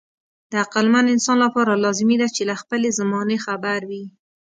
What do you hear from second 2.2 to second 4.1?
ده چې له خپلې زمانې خبر وي.